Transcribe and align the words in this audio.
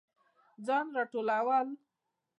ځان 0.65 0.85
راټولول 0.97 1.67